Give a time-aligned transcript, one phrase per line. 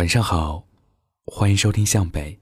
[0.00, 0.66] 晚上好，
[1.26, 2.38] 欢迎收听向北。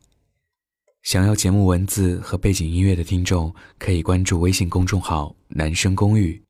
[1.02, 6.40] 想要节目文字和背景音乐的听众，可以关注微信公众号“男生公寓”，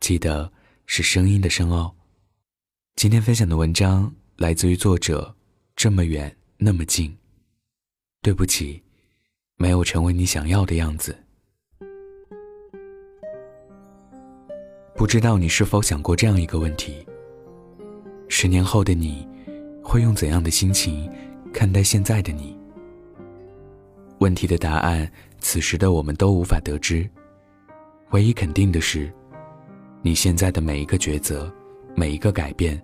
[0.00, 0.52] 记得
[0.84, 1.94] 是声音的声哦。
[2.96, 5.36] 今天分享的文章来自于作者
[5.76, 7.16] 这么远那么近。
[8.20, 8.82] 对不起，
[9.54, 11.16] 没有成为你想要的样子。
[14.96, 17.06] 不知道你是否想过这样一个问题：
[18.28, 19.24] 十年后的你，
[19.96, 21.10] 会用怎样的心情
[21.54, 22.54] 看待现在的你？
[24.18, 27.08] 问题的答案，此时的我们都无法得知。
[28.10, 29.10] 唯一肯定的是，
[30.02, 31.50] 你现在的每一个抉择，
[31.94, 32.78] 每一个改变，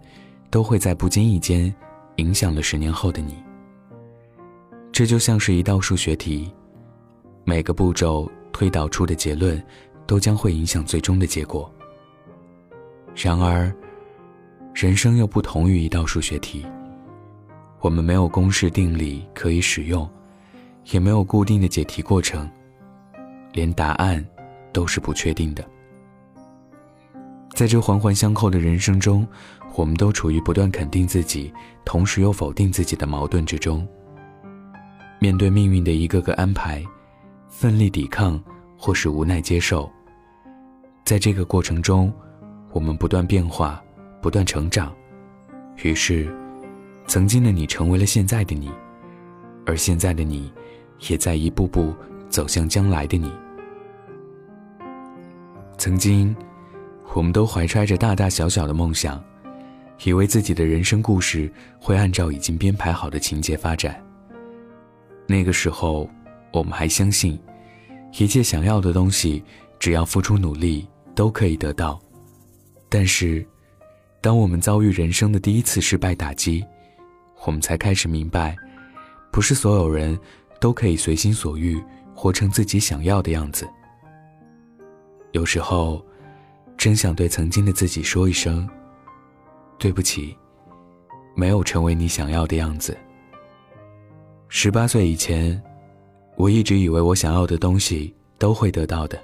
[0.48, 1.70] 都会在不经意间
[2.16, 3.34] 影响了十年后的你。
[4.90, 6.50] 这就像是一道数学题，
[7.44, 9.62] 每个步骤推导出的结论，
[10.06, 11.70] 都将会影响最终的结果。
[13.14, 13.70] 然而，
[14.72, 16.64] 人生又不同于一道数学题。
[17.82, 20.08] 我们没有公式定理可以使用，
[20.92, 22.48] 也没有固定的解题过程，
[23.52, 24.24] 连答案
[24.72, 25.64] 都是不确定的。
[27.52, 29.26] 在这环环相扣的人生中，
[29.74, 31.52] 我们都处于不断肯定自己，
[31.84, 33.86] 同时又否定自己的矛盾之中。
[35.18, 36.84] 面对命运的一个个安排，
[37.48, 38.40] 奋力抵抗，
[38.78, 39.90] 或是无奈接受。
[41.04, 42.12] 在这个过程中，
[42.70, 43.82] 我们不断变化，
[44.20, 44.94] 不断成长，
[45.82, 46.32] 于是，
[47.06, 48.70] 曾经的你成为了现在的你，
[49.66, 50.50] 而现在的你，
[51.08, 51.94] 也在一步步
[52.28, 53.30] 走向将来的你。
[55.76, 56.34] 曾经，
[57.14, 59.22] 我们都怀揣着大大小小的梦想，
[60.04, 64.02] 以为自己的人生故事会按照已经编排好的情节发展。
[65.26, 66.08] 那个时候，
[66.52, 67.38] 我们还相信，
[68.18, 69.42] 一切想要的东西，
[69.78, 72.00] 只要付出努力，都可以得到。
[72.88, 73.44] 但是，
[74.20, 76.64] 当我们遭遇人生的第一次失败打击，
[77.44, 78.56] 我们才开始明白，
[79.30, 80.18] 不是所有人
[80.60, 81.82] 都可以随心所欲
[82.14, 83.68] 活成自己想要的样子。
[85.32, 86.04] 有时候，
[86.76, 88.68] 真想对曾经的自己说一声
[89.78, 90.36] ：“对不起，
[91.34, 92.96] 没有成为你想要的样子。”
[94.48, 95.60] 十八岁以前，
[96.36, 99.18] 我一直以为我想要的东西都会得到的，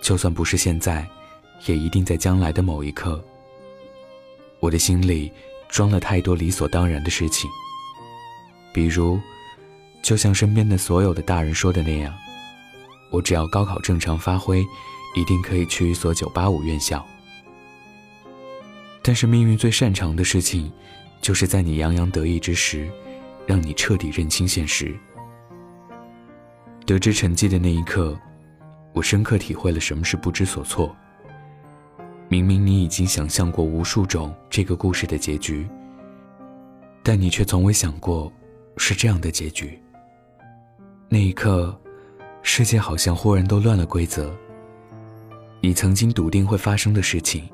[0.00, 1.06] 就算不是现在。
[1.66, 3.22] 也一定在将来的某一刻。
[4.60, 5.30] 我的心里
[5.70, 7.48] 装了太多理所当然的事情，
[8.74, 9.18] 比如，
[10.02, 12.12] 就像身边的所有的大人说的那样，
[13.10, 14.66] 我只要高考正常发挥，
[15.14, 17.06] 一定可以去一所985院校。
[19.02, 20.70] 但是命运最擅长的事情，
[21.22, 22.90] 就是在你洋洋得意之时，
[23.46, 24.94] 让你彻底认清现实。
[26.84, 28.18] 得知成绩的那一刻，
[28.92, 30.94] 我深刻体会了什么是不知所措。
[32.32, 35.68] 明明你已经想象过无数种这个故事的结局，
[37.02, 38.32] 但你却从未想过
[38.76, 39.76] 是这样的结局。
[41.08, 41.76] 那一刻，
[42.40, 44.32] 世界好像忽然都乱了规则。
[45.60, 47.50] 你曾经笃定会发生的事情，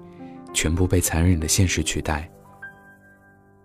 [0.52, 2.28] 全部被残忍的现实取代。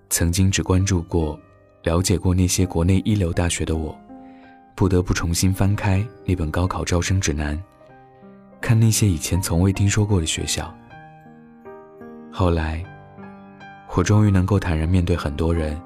[0.10, 1.38] 曾经只关注过、
[1.84, 3.94] 了解过那些国内一流大学的我，
[4.76, 7.62] 不得不重新翻开那本高考招生指南，
[8.62, 10.74] 看那些以前从未听说过的学校。
[12.32, 12.84] 后来，
[13.94, 15.80] 我终于能够坦然面对很多人，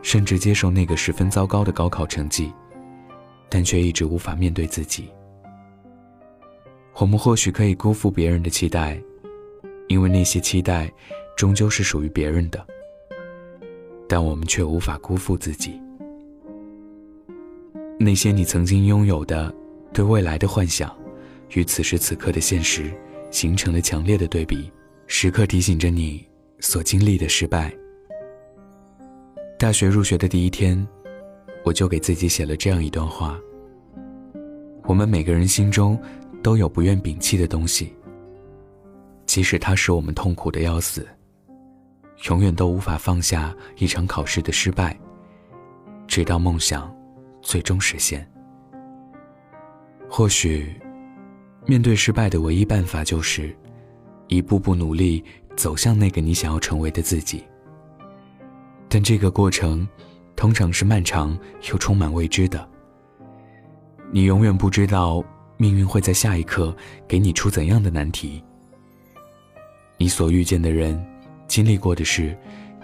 [0.00, 2.50] 甚至接受那个十分糟糕的高考成绩，
[3.50, 5.10] 但却一直无法面对自己。
[6.94, 8.98] 我们或许可以辜负别人的期待，
[9.88, 10.90] 因为那些期待
[11.36, 12.66] 终究是属于别人的，
[14.08, 15.78] 但我们却无法辜负自己。
[17.98, 19.54] 那些你曾经拥有的
[19.92, 20.96] 对未来的幻想，
[21.50, 22.90] 与此时此刻的现实
[23.30, 24.72] 形成了强烈的对比。
[25.06, 26.26] 时刻提醒着你
[26.60, 27.72] 所经历的失败。
[29.58, 30.86] 大学入学的第一天，
[31.64, 33.38] 我就给自己写了这样一段话：
[34.84, 35.98] 我们每个人心中
[36.42, 37.94] 都有不愿摒弃的东西，
[39.26, 41.06] 即使它使我们痛苦的要死，
[42.28, 44.98] 永远都无法放下一场考试的失败，
[46.06, 46.92] 直到梦想
[47.42, 48.26] 最终实现。
[50.08, 50.74] 或许，
[51.66, 53.54] 面对失败的唯一办法就是。
[54.28, 55.22] 一步步努力
[55.56, 57.44] 走向那个你想要成为的自己，
[58.88, 59.86] 但这个过程
[60.34, 61.38] 通常是漫长
[61.70, 62.68] 又充满未知的。
[64.10, 65.24] 你永远不知道
[65.56, 66.74] 命运会在下一刻
[67.06, 68.42] 给你出怎样的难题。
[69.96, 71.04] 你所遇见的人、
[71.46, 72.36] 经历过的事，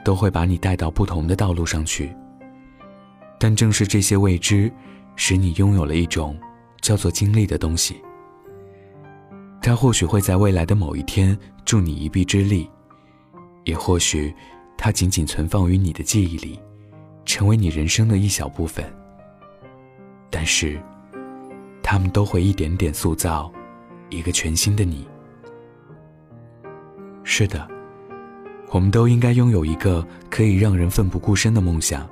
[0.04, 2.14] 都会把你带到不同的道路上去。
[3.38, 4.70] 但正是这些未知，
[5.16, 6.38] 使你拥有了一种
[6.80, 8.00] 叫做经历的东西。
[9.62, 12.68] 它或许会在未来的某一天助你一臂之力，
[13.64, 14.34] 也或许
[14.76, 16.58] 它仅仅存放于你的记忆里，
[17.24, 18.84] 成为你人生的一小部分，
[20.30, 20.80] 但是，
[21.82, 23.52] 他们都会一点点塑造
[24.08, 25.06] 一个全新的你。
[27.22, 27.68] 是的，
[28.70, 32.08] 我们都应该拥有一个可以让人奋不顾身的梦想，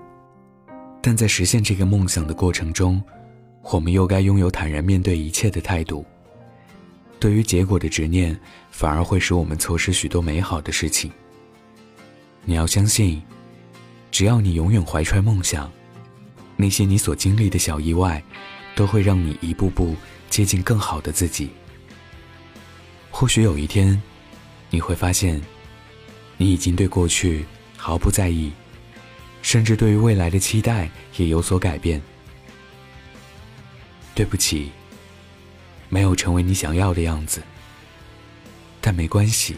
[1.00, 3.02] 但在实现这个梦想的过程中，
[3.72, 6.04] 我们又该拥有坦然面对一切的态度。
[7.20, 8.38] 对于结果的执念，
[8.70, 11.10] 反而会使我们错失许多美好的事情。
[12.44, 13.22] 你要相信。
[14.10, 15.70] 只要你永远怀揣梦想，
[16.56, 18.20] 那些你所经历的小意外，
[18.74, 19.94] 都会让你一步步
[20.30, 21.50] 接近更好的自己。
[23.10, 24.02] 或许有一天，
[24.70, 25.40] 你会发现，
[26.38, 27.44] 你已经对过去
[27.76, 28.50] 毫不在意，
[29.42, 32.00] 甚至对于未来的期待也有所改变。
[34.14, 34.72] 对不起，
[35.88, 37.42] 没有成为你想要的样子，
[38.80, 39.56] 但没关系，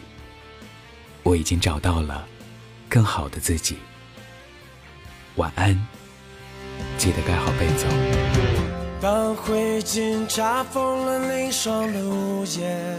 [1.22, 2.26] 我已经找到了
[2.88, 3.78] 更好的自己。
[5.36, 5.78] 晚安，
[6.98, 7.86] 记得盖好被子。
[9.00, 12.98] 当灰烬查封了凝霜的屋檐，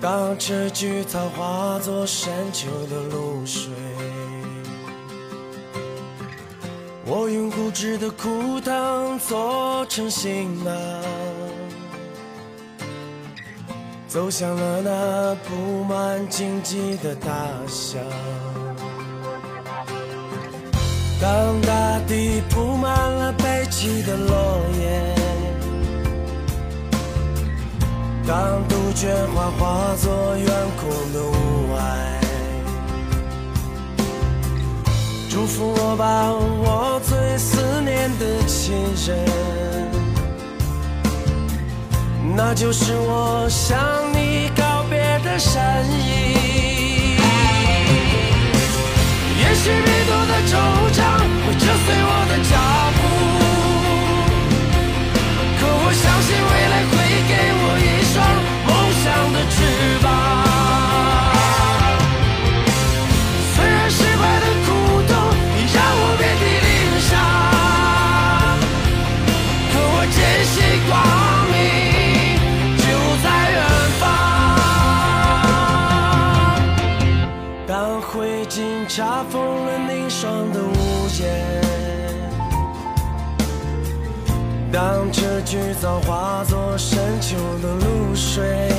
[0.00, 3.72] 当这菊草化作深秋的露水，
[7.06, 10.74] 我用固执的枯藤做成行囊，
[14.08, 17.28] 走向了那布满荆棘的大
[17.68, 18.00] 象。
[21.20, 25.14] 当大地铺满了悲泣的落叶，
[28.26, 30.46] 当杜鹃花化作远
[30.80, 31.32] 空的雾
[31.74, 32.23] 霭，
[35.34, 38.72] 祝福我吧，我最思念的亲
[39.04, 39.18] 人，
[42.36, 43.76] 那就是我向
[44.12, 45.60] 你告别的身
[45.90, 47.18] 影。
[49.40, 50.54] 也许迷途的惆
[50.94, 51.02] 怅
[51.44, 52.54] 会折碎我的脚
[52.94, 53.02] 步，
[55.58, 56.94] 可我相信未来会
[78.96, 80.72] 恰逢了凝霜的午
[81.18, 81.60] 夜，
[84.72, 88.70] 当这菊草化作深秋的露水，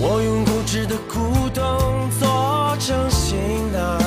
[0.00, 3.36] 我用固执的枯藤做成行
[3.72, 3.98] 囊，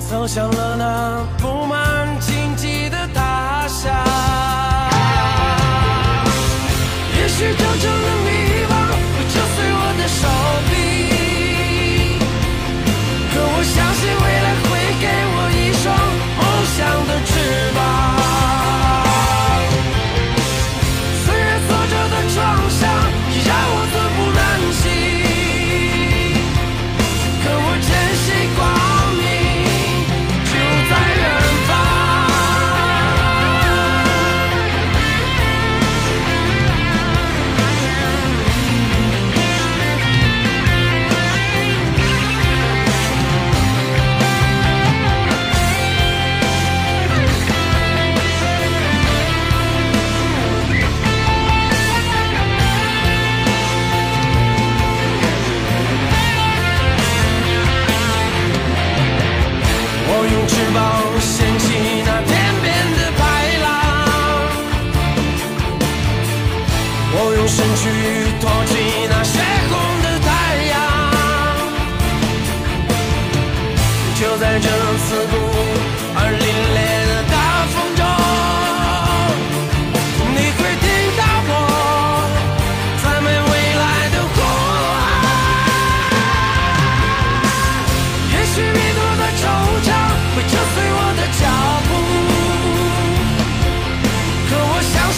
[0.00, 4.27] 走向了那布满荆棘的他乡。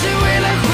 [0.03, 0.70] 是为了